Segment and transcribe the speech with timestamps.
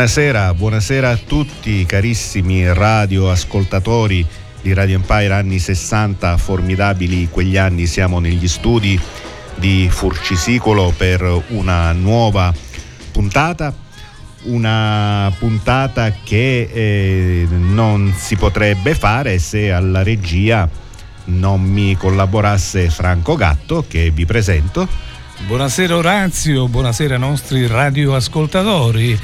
[0.00, 4.26] Buonasera, buonasera a tutti carissimi radioascoltatori
[4.62, 8.98] di Radio Empire anni 60, formidabili quegli anni, siamo negli studi
[9.56, 12.50] di Furcisicolo per una nuova
[13.12, 13.74] puntata,
[14.44, 20.66] una puntata che eh, non si potrebbe fare se alla regia
[21.26, 24.88] non mi collaborasse Franco Gatto che vi presento.
[25.46, 29.18] Buonasera Orazio, buonasera ai nostri radioascoltatori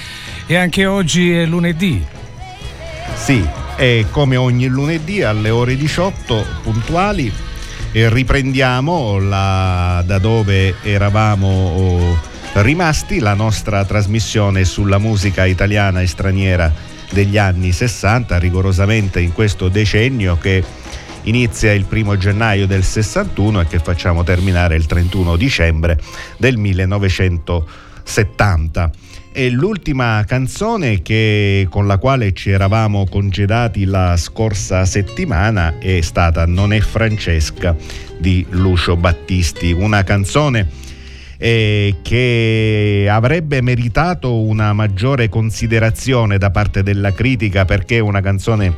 [0.46, 2.04] e anche oggi è lunedì.
[3.14, 7.32] Sì, e come ogni lunedì alle ore 18 puntuali
[7.92, 12.20] riprendiamo la, da dove eravamo oh,
[12.54, 16.72] rimasti la nostra trasmissione sulla musica italiana e straniera
[17.10, 20.62] degli anni 60, rigorosamente in questo decennio che
[21.22, 25.98] inizia il primo gennaio del 61 e che facciamo terminare il 31 dicembre
[26.36, 28.90] del 1970
[29.36, 36.46] è l'ultima canzone che, con la quale ci eravamo congedati la scorsa settimana è stata
[36.46, 37.76] Non è Francesca
[38.16, 40.66] di Lucio Battisti, una canzone
[41.36, 48.74] eh, che avrebbe meritato una maggiore considerazione da parte della critica perché è una canzone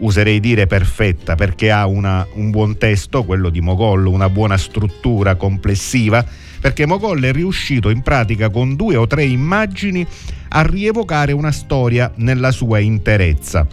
[0.00, 5.36] userei dire perfetta perché ha una, un buon testo, quello di Mogol, una buona struttura
[5.36, 6.24] complessiva
[6.60, 10.06] perché Mogol è riuscito in pratica con due o tre immagini
[10.50, 13.66] a rievocare una storia nella sua interezza.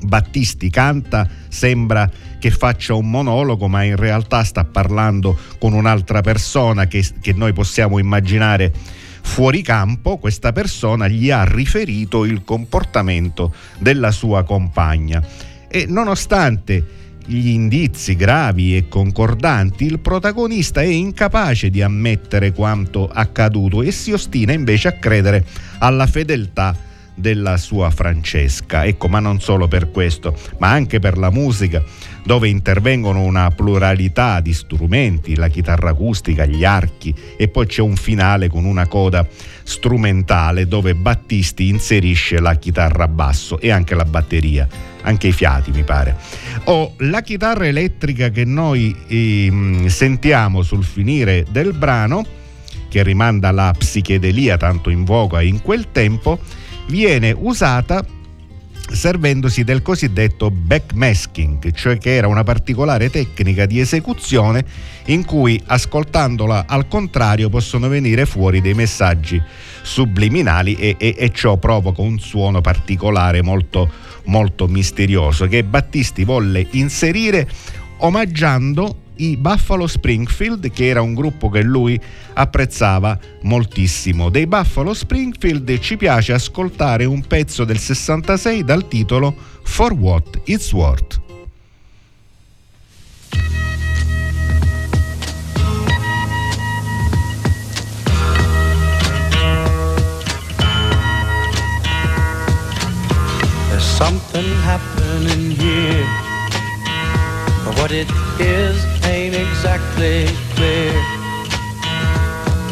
[0.00, 6.86] Battisti canta, sembra che faccia un monologo, ma in realtà sta parlando con un'altra persona
[6.86, 8.72] che, che noi possiamo immaginare
[9.24, 10.18] fuori campo.
[10.18, 15.20] Questa persona gli ha riferito il comportamento della sua compagna.
[15.68, 23.82] E nonostante gli indizi gravi e concordanti, il protagonista è incapace di ammettere quanto accaduto
[23.82, 25.44] e si ostina invece a credere
[25.78, 26.76] alla fedeltà
[27.14, 28.84] della sua Francesca.
[28.84, 31.82] Ecco, ma non solo per questo, ma anche per la musica,
[32.24, 37.96] dove intervengono una pluralità di strumenti, la chitarra acustica, gli archi e poi c'è un
[37.96, 39.26] finale con una coda
[39.62, 44.66] strumentale dove Battisti inserisce la chitarra basso e anche la batteria,
[45.02, 46.16] anche i fiati mi pare.
[46.64, 52.24] O la chitarra elettrica che noi eh, sentiamo sul finire del brano,
[52.88, 56.38] che rimanda alla psichedelia tanto in voga in quel tempo,
[56.86, 58.04] viene usata
[58.90, 64.64] servendosi del cosiddetto backmasking, cioè che era una particolare tecnica di esecuzione
[65.06, 69.42] in cui ascoltandola al contrario possono venire fuori dei messaggi
[69.82, 73.90] subliminali e, e, e ciò provoca un suono particolare molto,
[74.24, 77.48] molto misterioso che Battisti volle inserire
[77.98, 82.00] omaggiando i Buffalo Springfield, che era un gruppo che lui
[82.34, 84.28] apprezzava moltissimo.
[84.28, 90.72] Dei Buffalo Springfield ci piace ascoltare un pezzo del 66 dal titolo For What It's
[90.72, 91.20] Worth.
[103.70, 106.06] There's something happening here.
[107.64, 108.08] But what it
[108.38, 110.92] is ain't exactly clear.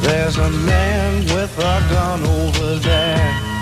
[0.00, 3.52] There's a man with a gun over there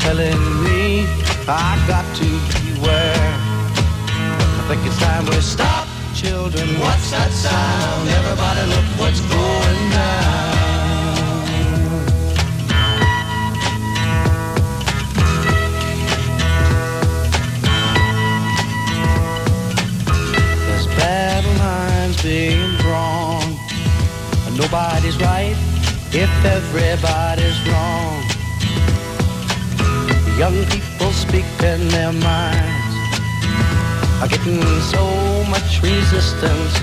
[0.00, 1.04] telling me
[1.46, 3.30] I got to beware.
[4.58, 6.66] I think it's time we stop, children.
[6.80, 8.08] What's that sound?
[8.08, 10.51] Everybody look what's going down.
[22.22, 23.42] Drawn.
[24.46, 25.56] And nobody's right
[26.12, 28.22] if everybody's wrong.
[30.38, 32.96] Young people speak in their minds
[34.22, 35.04] are getting so
[35.50, 36.78] much resistance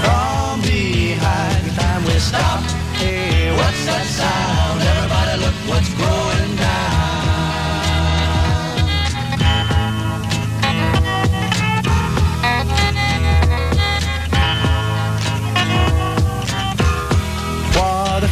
[0.00, 1.74] from behind.
[1.74, 2.62] Time we stop.
[2.94, 4.80] Hey, what's that sound?
[4.80, 6.93] Everybody look what's going down.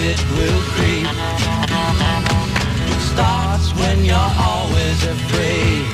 [0.00, 0.16] down.
[0.72, 1.06] street.
[2.92, 5.84] It starts when you're always afraid.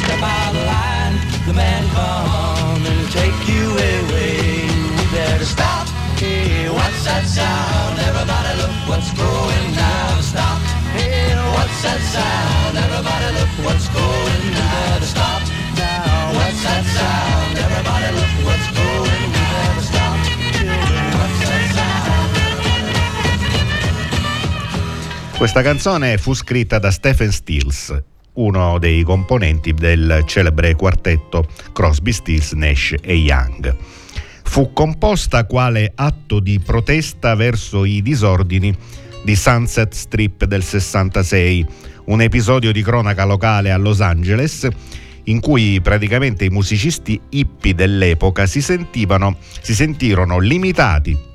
[0.00, 1.16] Step out of line,
[1.46, 4.64] the man come and take you away.
[4.64, 5.88] You better stop.
[6.18, 7.73] Hey, what's that sound?
[25.44, 27.94] Questa canzone fu scritta da Stephen Stills,
[28.36, 33.76] uno dei componenti del celebre quartetto Crosby, Stills, Nash e Young.
[34.42, 38.74] Fu composta quale atto di protesta verso i disordini
[39.22, 41.66] di Sunset Strip del 66,
[42.06, 44.66] un episodio di cronaca locale a Los Angeles
[45.24, 51.32] in cui praticamente i musicisti hippie dell'epoca si, sentivano, si sentirono limitati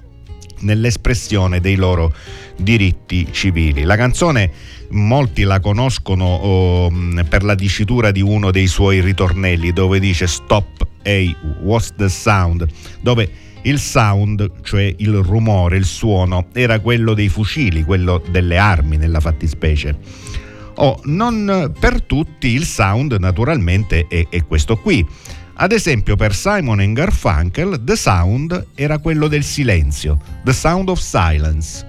[0.61, 2.13] nell'espressione dei loro
[2.59, 3.83] diritti civili.
[3.83, 4.51] La canzone
[4.91, 6.91] molti la conoscono oh,
[7.27, 12.67] per la dicitura di uno dei suoi ritornelli dove dice stop, hey, what's the sound?
[13.01, 13.29] dove
[13.63, 19.19] il sound, cioè il rumore, il suono, era quello dei fucili, quello delle armi nella
[19.19, 19.97] fattispecie.
[20.75, 25.05] Oh, non per tutti il sound naturalmente è, è questo qui.
[25.61, 31.88] Ad esempio per Simon Garfunkel The Sound era quello del silenzio, The Sound of Silence.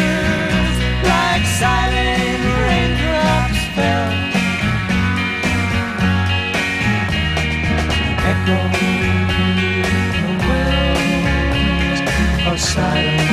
[1.61, 4.13] silent raindrops, fell.
[8.31, 9.27] Echoing
[10.17, 11.99] the wells
[12.49, 13.29] of silence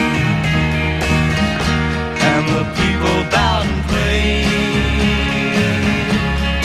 [2.30, 4.52] and the people bowed and prayed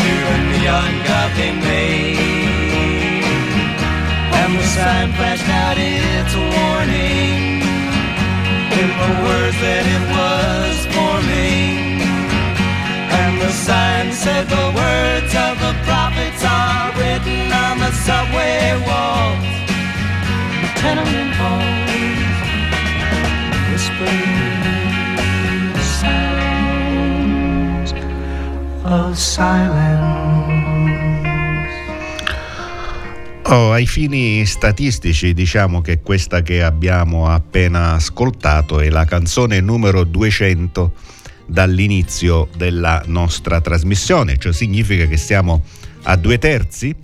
[0.01, 3.23] to the neon god they made.
[4.39, 7.39] And the sign flashed out its warning
[8.81, 10.92] in the words that it was.
[13.63, 19.45] Sign said the words of the prophets are written on the subway walls,
[20.59, 22.33] the tenement halls,
[23.71, 24.51] whispering
[25.95, 26.43] sounds
[28.83, 30.11] of silence.
[33.45, 40.03] Oh, ai fini statistici diciamo che questa che abbiamo appena ascoltato è la canzone numero
[40.03, 40.91] 200
[41.53, 45.63] dall'inizio della nostra trasmissione, cioè significa che siamo
[46.01, 46.95] a due terzi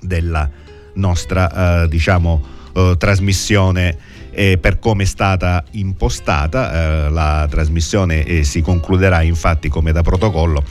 [0.00, 0.48] della
[0.94, 2.40] nostra eh, diciamo
[2.72, 3.98] eh, trasmissione
[4.30, 7.06] eh, per come è stata impostata.
[7.06, 10.62] Eh, la trasmissione eh, si concluderà infatti come da protocollo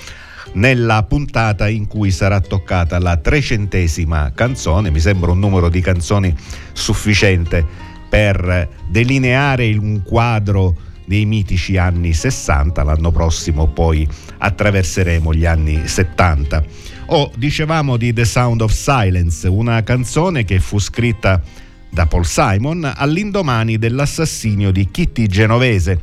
[0.53, 4.89] nella puntata in cui sarà toccata la trecentesima canzone.
[4.89, 6.33] Mi sembra un numero di canzoni
[6.71, 7.65] sufficiente
[8.07, 14.07] per delineare un quadro dei mitici anni 60, l'anno prossimo poi
[14.37, 16.63] attraverseremo gli anni 70.
[17.07, 21.41] O oh, dicevamo di The Sound of Silence, una canzone che fu scritta
[21.89, 25.99] da Paul Simon all'indomani dell'assassinio di Kitty Genovese,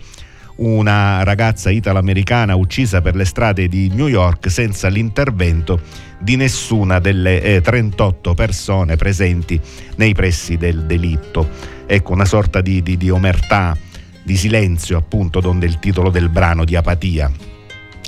[0.56, 5.80] una ragazza italo-americana uccisa per le strade di New York senza l'intervento
[6.20, 9.60] di nessuna delle eh, 38 persone presenti
[9.96, 11.48] nei pressi del delitto.
[11.84, 13.76] Ecco, una sorta di, di, di omertà
[14.22, 17.30] di silenzio, appunto, donde il titolo del brano di apatia.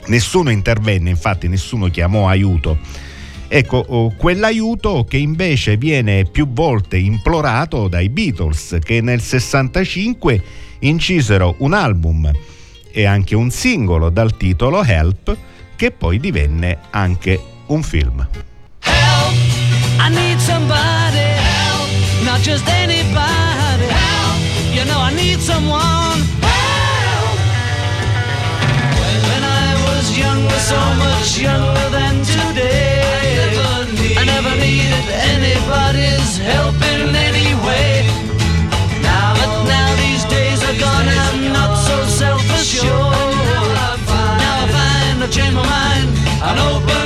[0.06, 2.78] Nessuno intervenne, infatti nessuno chiamò aiuto.
[3.48, 10.42] Ecco, oh, quell'aiuto che invece viene più volte implorato dai Beatles, che nel 65
[10.80, 12.30] incisero un album
[12.90, 15.36] e anche un singolo dal titolo Help,
[15.76, 18.26] che poi divenne anche un film.
[18.80, 19.34] Help,
[19.98, 25.93] I need somebody, help, not just anybody, help, you know I need someone.
[30.64, 33.04] So much younger than today.
[33.36, 35.06] I never, need, I never needed
[35.36, 38.08] anybody's help in any way.
[39.04, 43.34] Now, but now these days are gone, I'm not so self-assured.
[44.40, 46.08] Now I find I've changed my mind
[46.48, 47.03] and open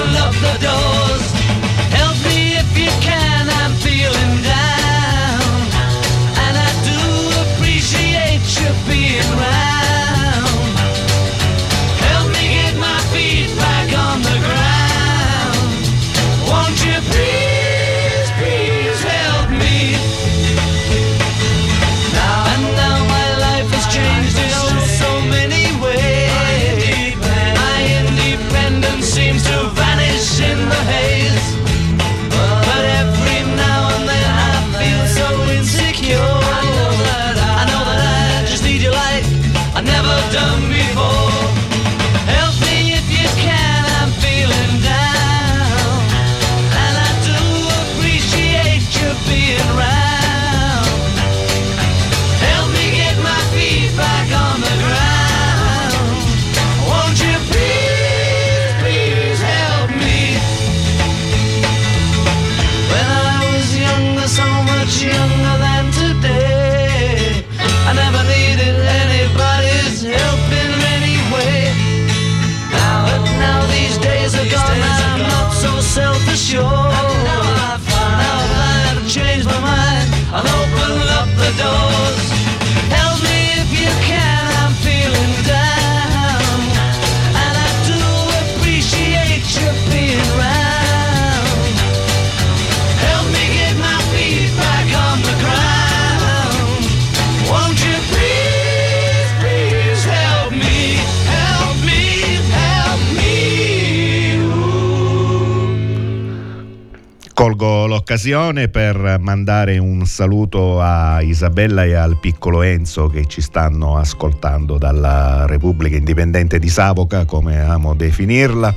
[107.38, 113.96] Colgo l'occasione per mandare un saluto a Isabella e al piccolo Enzo che ci stanno
[113.96, 118.74] ascoltando dalla Repubblica Indipendente di Savoca, come amo definirla.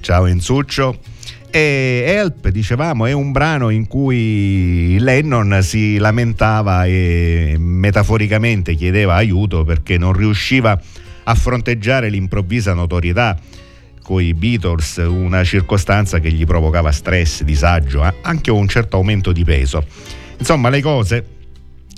[0.00, 0.96] Ciao Enzuccio.
[1.50, 9.62] E Help, dicevamo, è un brano in cui Lennon si lamentava e metaforicamente chiedeva aiuto
[9.64, 10.80] perché non riusciva
[11.24, 13.38] a fronteggiare l'improvvisa notorietà
[14.04, 19.44] con i Beatles una circostanza che gli provocava stress, disagio, anche un certo aumento di
[19.44, 19.84] peso.
[20.36, 21.26] Insomma, le cose,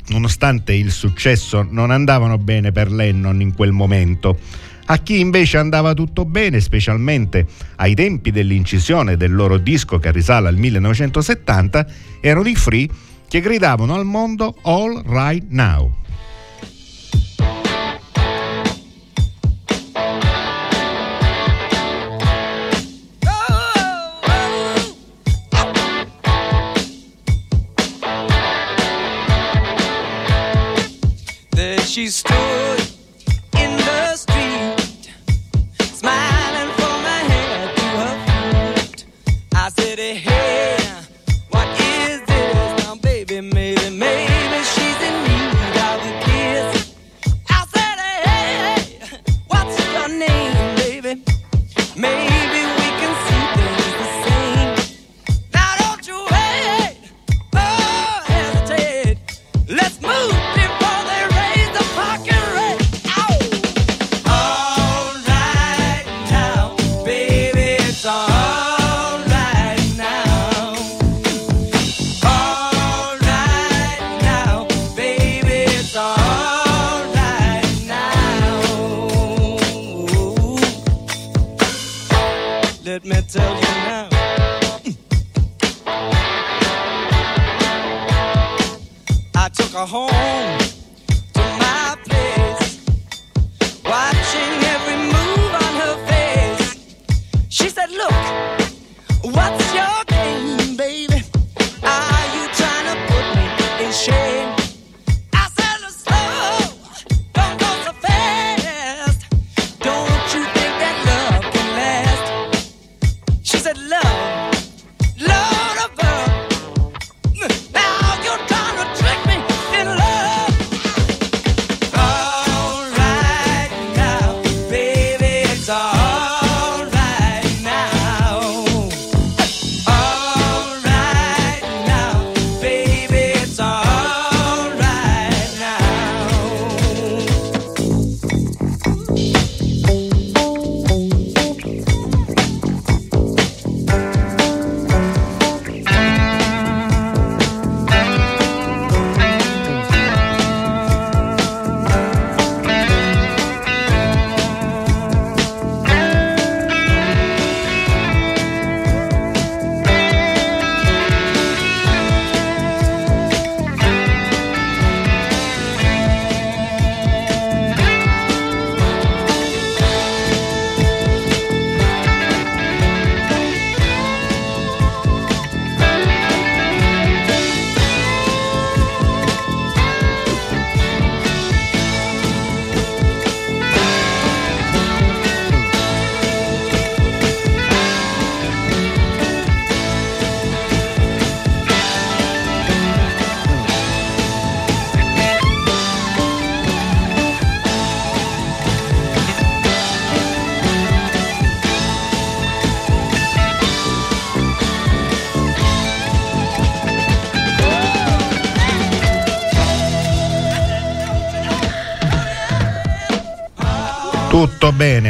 [0.09, 4.39] nonostante il successo, non andavano bene per Lennon in quel momento.
[4.87, 7.45] A chi invece andava tutto bene, specialmente
[7.77, 11.87] ai tempi dell'incisione del loro disco che risale al 1970,
[12.21, 12.89] erano i Free
[13.29, 16.05] che gridavano al mondo All Right Now.
[32.09, 32.46] stay still
[68.07, 68.36] song.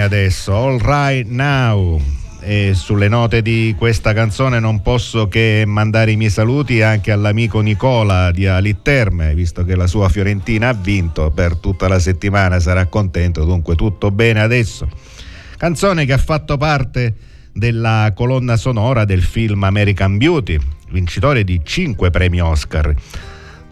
[0.07, 2.01] Adesso, all right now.
[2.41, 7.61] E sulle note di questa canzone non posso che mandare i miei saluti anche all'amico
[7.61, 12.87] Nicola di Alitterme, visto che la sua Fiorentina ha vinto per tutta la settimana, sarà
[12.87, 14.89] contento, dunque tutto bene adesso.
[15.57, 17.15] Canzone che ha fatto parte
[17.53, 20.57] della colonna sonora del film American Beauty,
[20.91, 22.95] vincitore di 5 premi Oscar.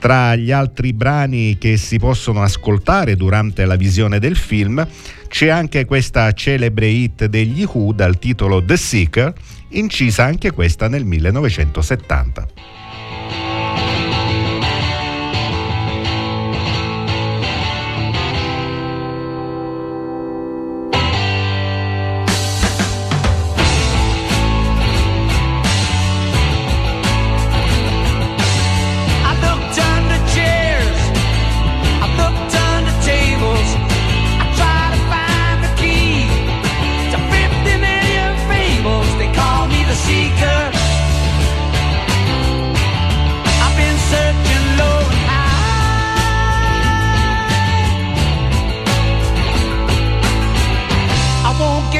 [0.05, 4.87] Tra gli altri brani che si possono ascoltare durante la visione del film
[5.29, 9.33] c'è anche questa celebre hit degli Who dal titolo The Seeker,
[9.71, 12.47] incisa anche questa nel 1970.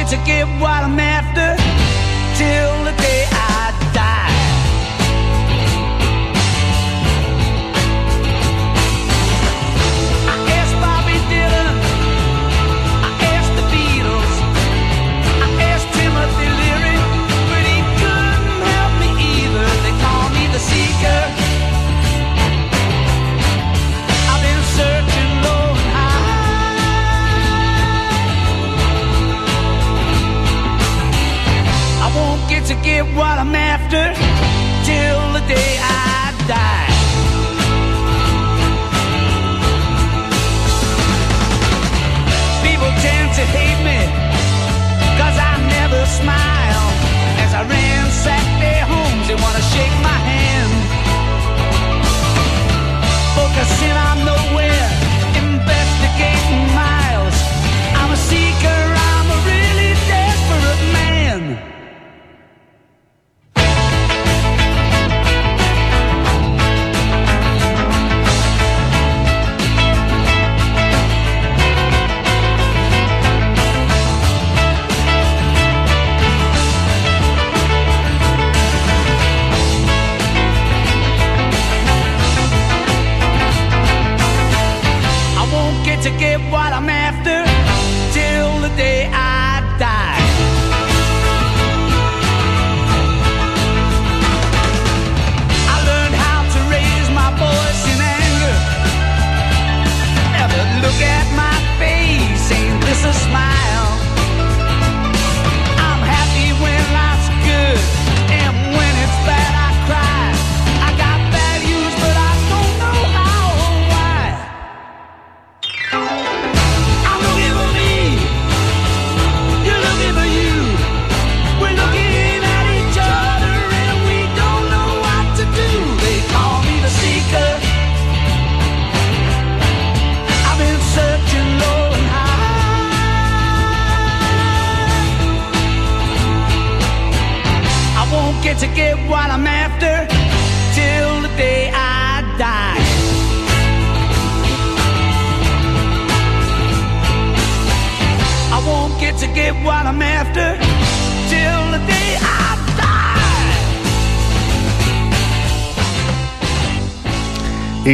[0.09, 1.14] to give what a man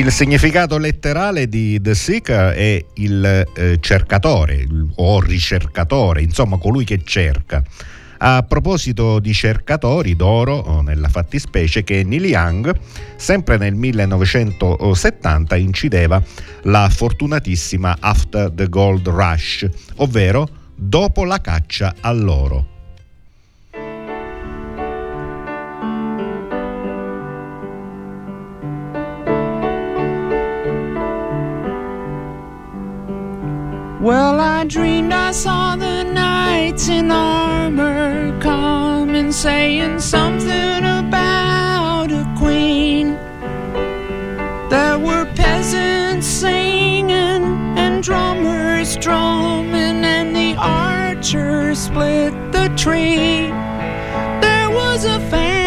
[0.02, 7.02] Il significato letterale di The Seeker è il eh, cercatore o ricercatore, insomma colui che
[7.04, 7.64] cerca.
[8.18, 12.76] A proposito di cercatori d'oro, nella fattispecie, che Neil Young,
[13.16, 16.20] sempre nel 1970, incideva
[16.64, 22.71] la fortunatissima After the Gold Rush, ovvero dopo la caccia all'oro.
[34.02, 43.14] Well, I dreamed I saw the knights in armor coming, saying something about a queen.
[44.72, 47.44] There were peasants singing
[47.78, 53.52] and drummers drumming, and the archers split the tree.
[54.42, 55.61] There was a fanfare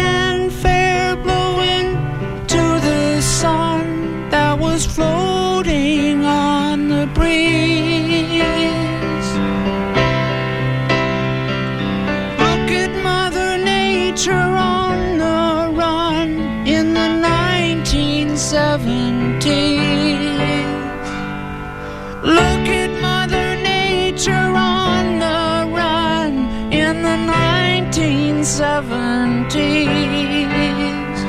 [28.59, 31.19] 1970s.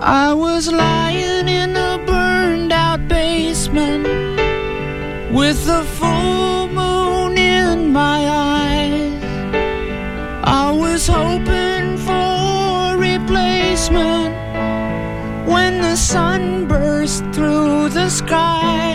[0.00, 4.06] I was lying in a burned out basement
[5.30, 9.22] with the full moon in my eyes.
[10.44, 14.34] I was hoping for replacement
[15.46, 18.89] when the sun burst through the sky.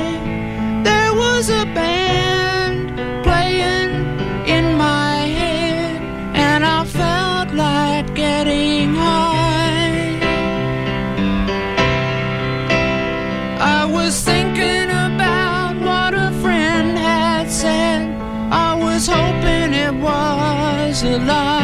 [21.16, 21.55] alive.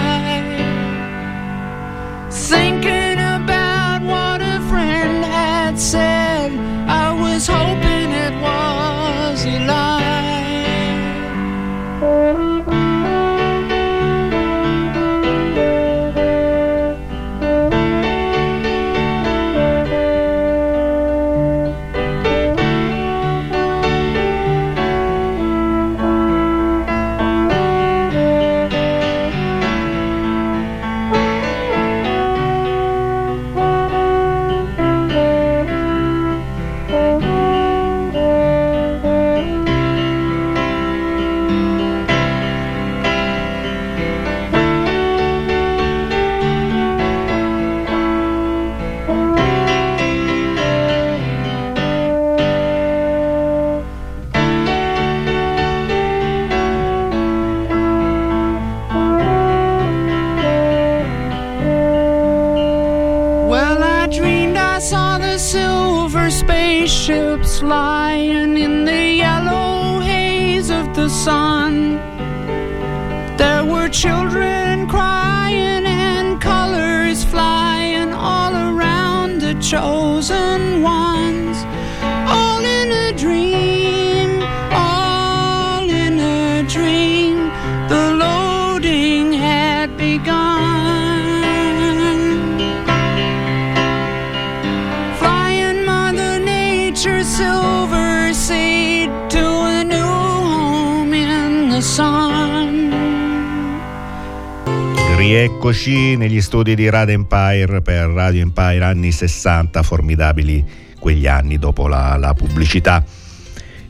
[106.62, 110.63] Studi di Radio Empire per Radio Empire anni 60, formidabili
[111.00, 113.04] quegli anni dopo la, la pubblicità.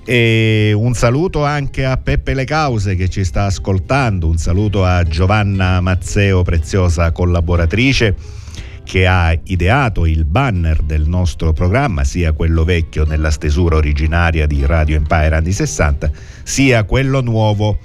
[0.06, 5.04] E un saluto anche a Peppe Le Cause che ci sta ascoltando, un saluto a
[5.04, 8.16] Giovanna Mazzeo, preziosa collaboratrice
[8.86, 14.66] che ha ideato il banner del nostro programma, sia quello vecchio nella stesura originaria di
[14.66, 16.10] Radio Empire anni 60,
[16.44, 17.80] sia quello nuovo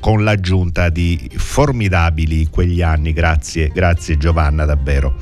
[0.00, 3.12] con l'aggiunta di formidabili quegli anni.
[3.12, 5.14] Grazie, grazie Giovanna davvero.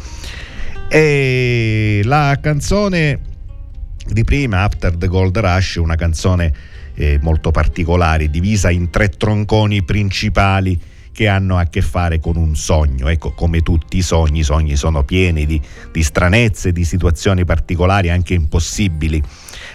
[0.89, 3.21] E la canzone
[4.07, 6.53] di prima, After the Gold Rush, una canzone
[6.95, 10.79] eh, molto particolare, divisa in tre tronconi principali
[11.13, 13.09] che hanno a che fare con un sogno.
[13.09, 15.61] Ecco, come tutti i sogni, i sogni sono pieni di,
[15.93, 19.23] di stranezze, di situazioni particolari, anche impossibili.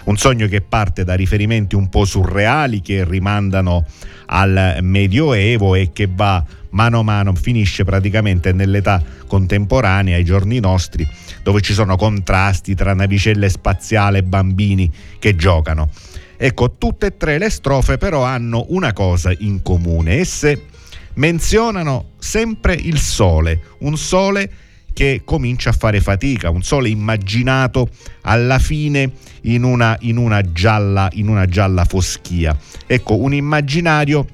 [0.06, 3.84] Un sogno che parte da riferimenti un po' surreali che rimandano
[4.26, 11.04] al Medioevo e che va mano a mano, finisce praticamente nell'età contemporanea, ai giorni nostri,
[11.42, 15.90] dove ci sono contrasti tra navicelle spaziali e bambini che giocano.
[16.36, 20.66] Ecco, tutte e tre le strofe però hanno una cosa in comune, esse
[21.14, 24.50] menzionano sempre il sole, un sole
[24.96, 27.90] che comincia a fare fatica, un sole immaginato
[28.22, 32.56] alla fine in una, in una, gialla, in una gialla foschia.
[32.86, 34.26] Ecco, un immaginario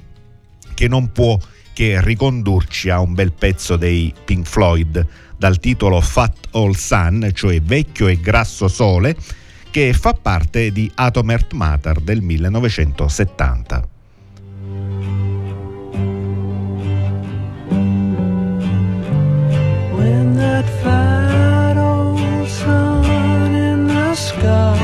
[0.73, 1.37] che non può
[1.73, 5.05] che ricondurci a un bel pezzo dei Pink Floyd
[5.37, 9.17] dal titolo Fat All Sun, cioè Vecchio e Grasso Sole,
[9.69, 13.92] che fa parte di Atom Earth Matter del 1970.
[20.23, 24.82] That fat old sun in the sky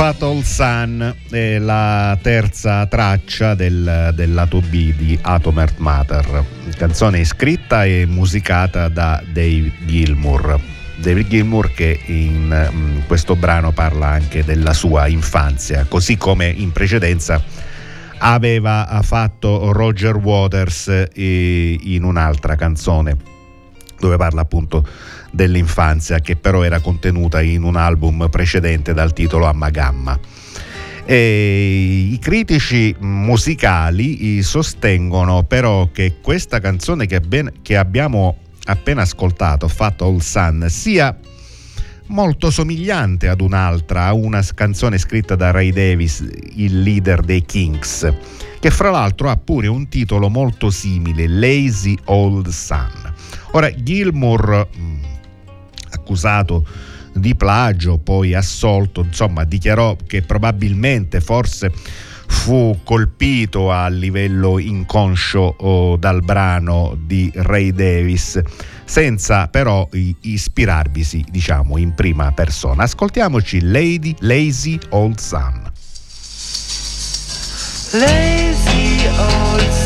[0.00, 6.42] Fatal Sun è la terza traccia del, del lato B di Atom Earth Matter,
[6.78, 10.58] canzone scritta e musicata da Dave Gilmour.
[10.96, 16.72] David Gilmour che in um, questo brano parla anche della sua infanzia, così come in
[16.72, 17.38] precedenza
[18.20, 23.18] aveva fatto Roger Waters eh, in un'altra canzone
[24.00, 24.84] dove parla appunto
[25.30, 30.18] dell'infanzia che però era contenuta in un album precedente dal titolo Ammagamma.
[31.04, 39.66] E I critici musicali sostengono però che questa canzone che, ben, che abbiamo appena ascoltato,
[39.66, 41.18] Fat All Sun, sia
[42.06, 48.12] molto somigliante ad un'altra, a una canzone scritta da Ray Davis, il leader dei Kings,
[48.60, 53.14] che fra l'altro ha pure un titolo molto simile, Lazy Old Sun.
[53.52, 54.68] Ora, Gilmour
[56.00, 56.64] accusato
[57.12, 61.72] di plagio, poi assolto, insomma dichiarò che probabilmente forse
[62.30, 68.40] fu colpito a livello inconscio oh, dal brano di Ray Davis
[68.84, 69.88] senza però
[70.22, 72.84] ispirarvisi diciamo in prima persona.
[72.84, 75.70] Ascoltiamoci Lady Lazy Old Sun
[77.92, 79.79] Lazy Old Sun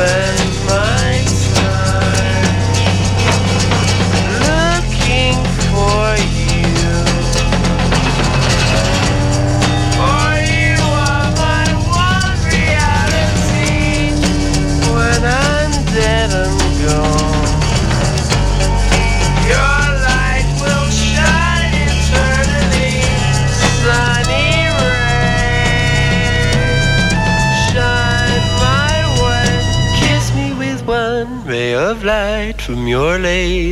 [0.00, 0.29] bed.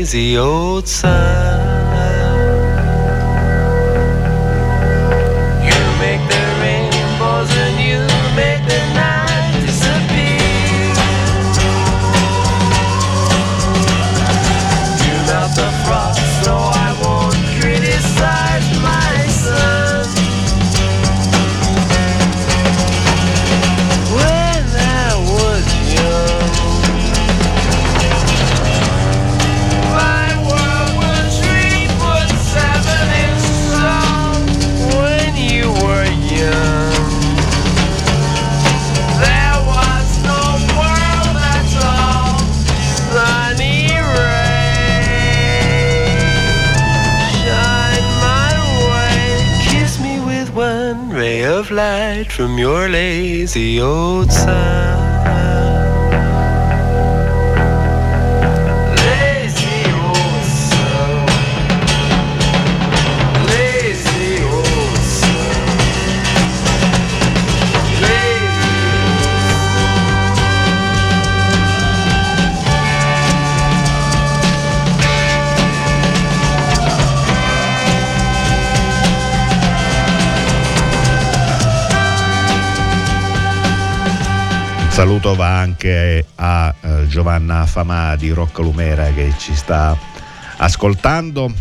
[0.08, 1.57] Lazy old sun.
[53.48, 54.27] Lazy old
[84.98, 89.96] saluto va anche a eh, Giovanna Famà di Rocca Lumera che ci sta
[90.56, 91.52] ascoltando,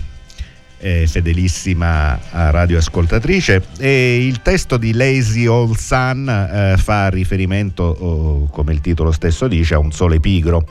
[0.79, 3.63] eh, fedelissima radioascoltatrice.
[3.77, 9.47] E il testo di Lazy Old Sun eh, fa riferimento, oh, come il titolo stesso
[9.47, 10.67] dice, a un sole pigro,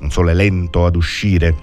[0.00, 1.54] un sole lento ad uscire,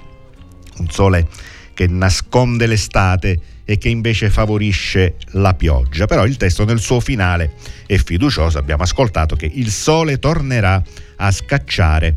[0.77, 1.27] un sole
[1.73, 6.05] che nasconde l'estate e che invece favorisce la pioggia.
[6.05, 7.53] Però il testo nel suo finale
[7.85, 10.81] è fiducioso, abbiamo ascoltato che il sole tornerà
[11.17, 12.15] a scacciare,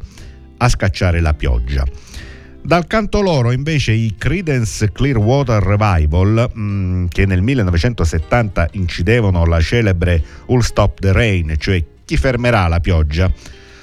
[0.59, 1.85] a scacciare la pioggia.
[2.61, 10.23] Dal canto loro invece i Credence Clearwater Revival, mm, che nel 1970 incidevano la celebre
[10.49, 13.33] All Stop the Rain, cioè chi fermerà la pioggia,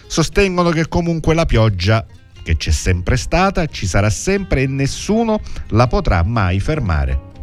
[0.06, 2.06] sostengono che comunque la pioggia
[2.44, 7.34] che c'è sempre stata, ci sarà sempre e nessuno la potrà mai fermare.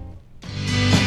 [0.55, 1.02] Nel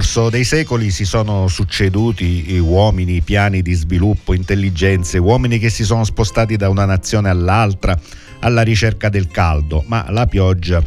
[0.00, 6.04] corso dei secoli si sono succeduti uomini, piani di sviluppo, intelligenze, uomini che si sono
[6.04, 8.00] spostati da una nazione all'altra
[8.38, 10.82] alla ricerca del caldo, ma la pioggia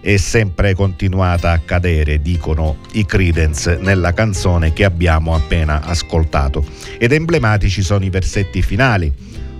[0.00, 6.64] è sempre continuata a cadere, dicono i Credence nella canzone che abbiamo appena ascoltato.
[6.96, 9.12] Ed emblematici sono i versetti finali.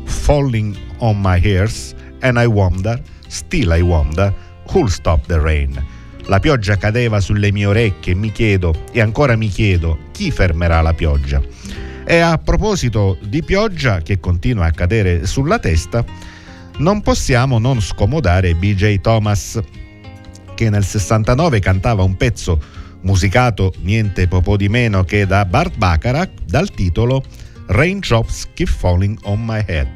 [0.04, 4.32] Falling on my ears and I wonder, still I wonder,
[4.72, 5.95] who'll stop the rain.
[6.28, 10.92] La pioggia cadeva sulle mie orecchie mi chiedo, e ancora mi chiedo, chi fermerà la
[10.92, 11.40] pioggia?
[12.04, 16.04] E a proposito di pioggia che continua a cadere sulla testa,
[16.78, 19.60] non possiamo non scomodare BJ Thomas,
[20.54, 22.60] che nel 69 cantava un pezzo
[23.02, 27.22] musicato niente po' di meno che da Bart Bacharach dal titolo
[27.66, 29.95] Raindrops Keep Falling on My Head.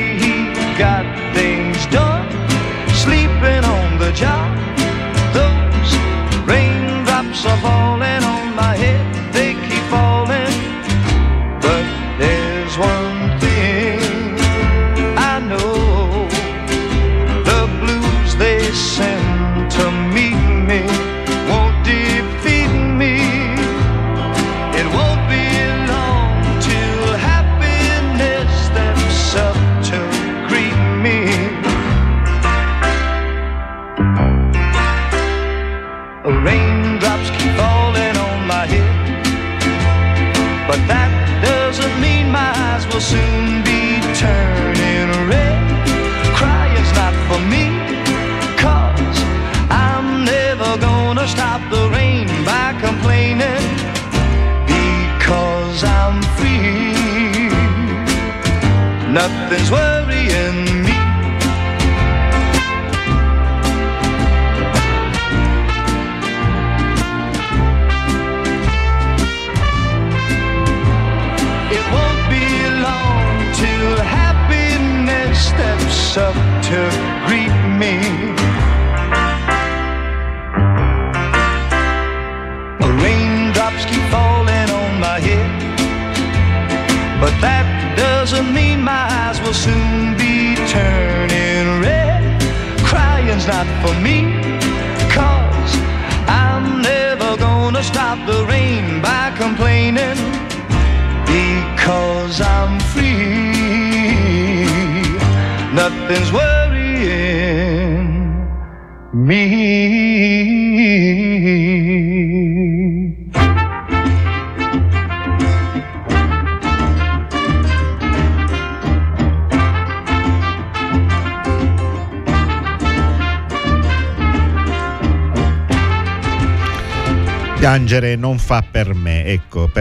[4.21, 4.50] job.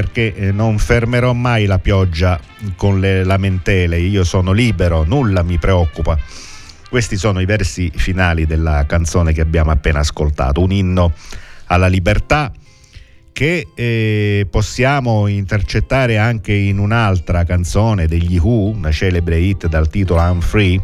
[0.01, 2.41] Perché eh, non fermerò mai la pioggia
[2.75, 6.19] con le lamentele, io sono libero, nulla mi preoccupa.
[6.89, 11.13] Questi sono i versi finali della canzone che abbiamo appena ascoltato, un inno
[11.67, 12.51] alla libertà
[13.31, 20.23] che eh, possiamo intercettare anche in un'altra canzone degli Who, una celebre hit dal titolo
[20.23, 20.81] I'm Free,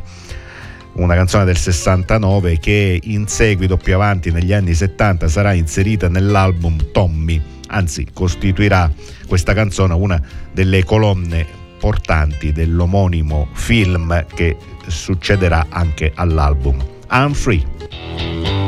[0.97, 6.91] una canzone del 69 che in seguito più avanti negli anni 70 sarà inserita nell'album
[6.93, 8.91] Tommy, anzi costituirà
[9.27, 10.21] questa canzone una
[10.53, 11.47] delle colonne
[11.79, 14.57] portanti dell'omonimo film che
[14.87, 16.85] succederà anche all'album.
[17.11, 18.66] I'm Free.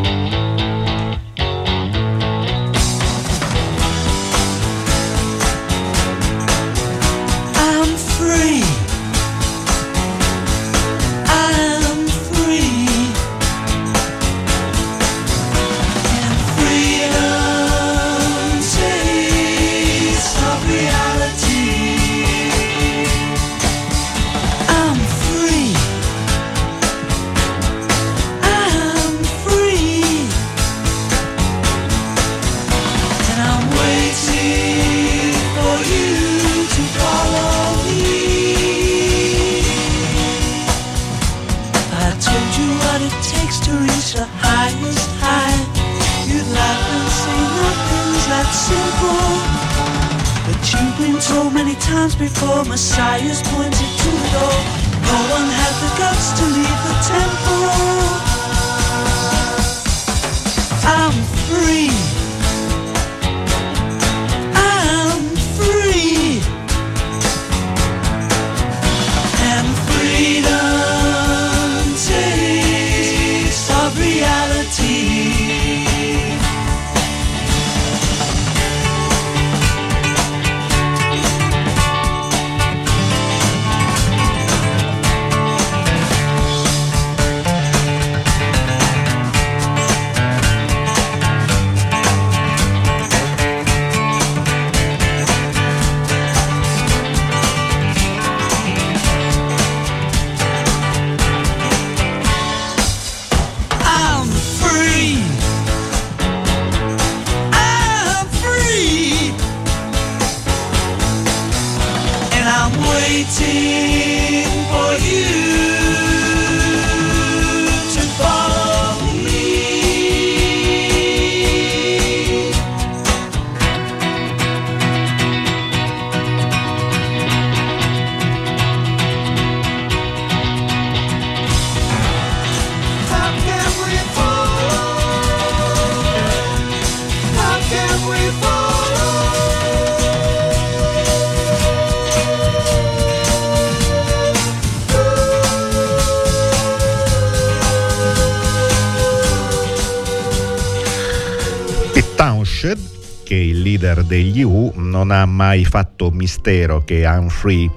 [154.08, 157.70] Degli U, non ha mai fatto mistero che I'm Free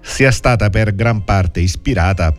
[0.00, 2.34] sia stata per gran parte ispirata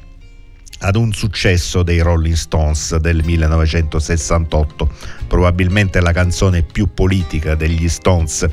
[0.79, 4.89] ad un successo dei Rolling Stones del 1968,
[5.27, 8.45] probabilmente la canzone più politica degli Stones,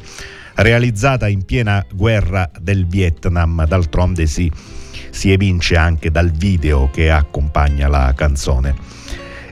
[0.54, 4.50] realizzata in piena guerra del Vietnam, d'altronde si,
[5.10, 8.99] si evince anche dal video che accompagna la canzone.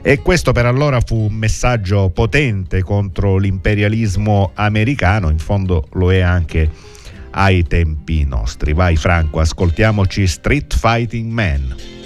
[0.01, 6.19] E questo per allora fu un messaggio potente contro l'imperialismo americano, in fondo lo è
[6.19, 6.69] anche
[7.31, 8.73] ai tempi nostri.
[8.73, 11.98] Vai Franco, ascoltiamoci Street Fighting Man.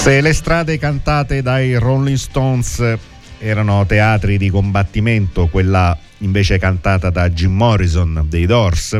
[0.00, 2.96] Se le strade cantate dai Rolling Stones
[3.38, 8.98] erano teatri di combattimento, quella invece cantata da Jim Morrison dei Doors.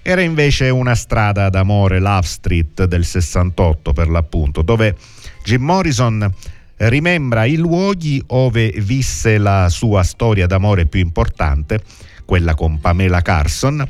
[0.00, 4.94] Era invece una strada d'amore Love Street del 68 per l'appunto, dove
[5.42, 6.32] Jim Morrison
[6.76, 11.82] rimembra i luoghi dove visse la sua storia d'amore più importante,
[12.24, 13.84] quella con Pamela Carson,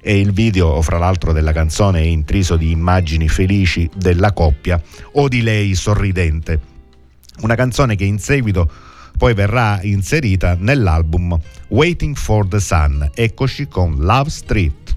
[0.00, 4.80] e il video, fra l'altro, della canzone è intriso di immagini felici della coppia
[5.12, 6.60] o di lei sorridente.
[7.40, 8.70] Una canzone che in seguito
[9.16, 11.38] poi verrà inserita nell'album
[11.68, 13.10] Waiting for the Sun.
[13.14, 14.87] Eccoci con Love Street.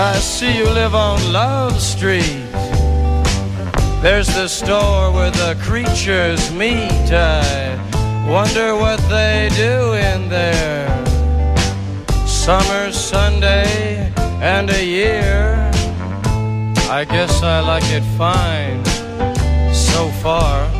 [0.00, 2.48] I see you live on Love Street.
[4.00, 7.12] There's the store where the creatures meet.
[7.12, 7.76] I
[8.26, 10.88] wonder what they do in there.
[12.26, 15.70] Summer, Sunday, and a year.
[16.88, 18.82] I guess I like it fine
[19.74, 20.79] so far.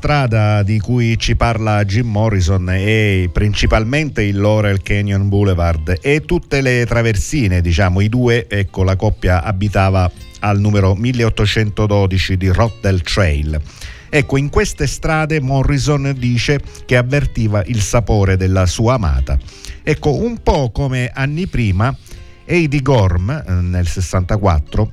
[0.00, 6.62] Strada di cui ci parla Jim Morrison è principalmente il Laurel Canyon Boulevard e tutte
[6.62, 13.60] le traversine, diciamo, i due, ecco, la coppia abitava al numero 1812 di Rotterdam Trail.
[14.08, 19.38] Ecco, in queste strade Morrison dice che avvertiva il sapore della sua amata.
[19.82, 21.94] Ecco, un po' come anni prima,
[22.46, 24.92] Heidi Gorm eh, nel 64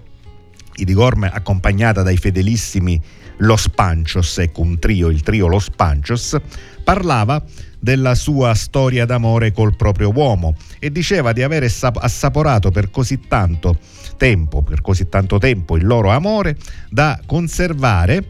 [0.77, 3.01] Idi Gorm accompagnata dai fedelissimi
[3.37, 6.37] Los Panchos, ecco un trio, il trio Los Panchos,
[6.83, 7.43] parlava
[7.79, 13.19] della sua storia d'amore col proprio uomo e diceva di aver assap- assaporato per così
[13.27, 13.77] tanto
[14.17, 16.57] tempo, per così tanto tempo il loro amore
[16.89, 18.23] da conservare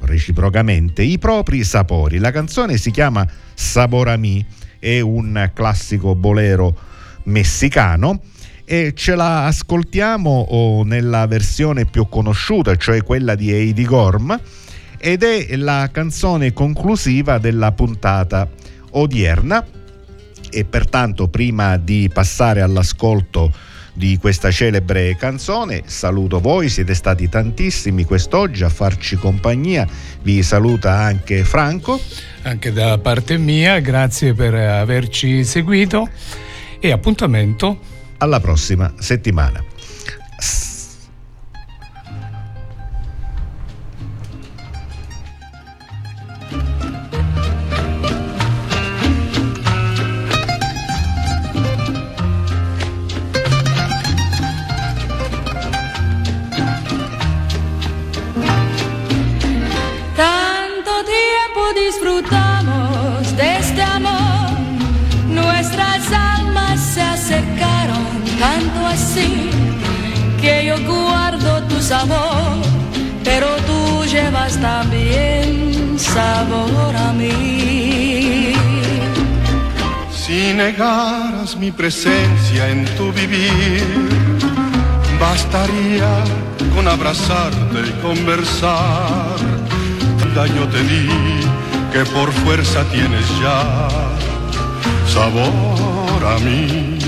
[0.00, 2.18] reciprocamente i propri sapori.
[2.18, 4.44] La canzone si chiama Saborami,
[4.78, 6.76] è un classico bolero
[7.24, 8.20] messicano
[8.64, 14.38] e ce la ascoltiamo nella versione più conosciuta, cioè quella di Heidi Gorm,
[14.98, 18.48] ed è la canzone conclusiva della puntata
[18.90, 19.66] odierna.
[20.54, 23.50] E pertanto prima di passare all'ascolto
[23.94, 29.86] di questa celebre canzone saluto voi, siete stati tantissimi quest'oggi a farci compagnia,
[30.22, 32.00] vi saluta anche Franco.
[32.42, 36.08] Anche da parte mia, grazie per averci seguito.
[36.78, 37.78] E appuntamento
[38.22, 39.60] alla prossima settimana.
[70.82, 72.58] guardo tu sabor,
[73.24, 78.52] pero tú llevas también sabor a mí.
[80.12, 83.84] Si negaras mi presencia en tu vivir,
[85.20, 86.12] bastaría
[86.74, 89.36] con abrazarte y conversar.
[90.34, 91.08] Daño te di
[91.92, 93.88] que por fuerza tienes ya
[95.06, 97.01] sabor a mí.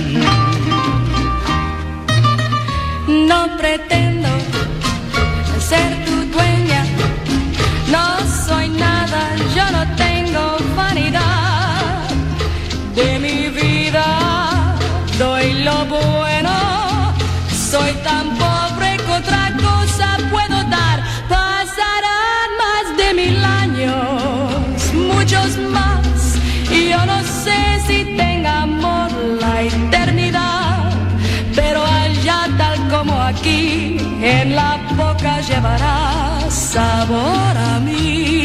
[35.54, 38.43] llevará sabor a mí.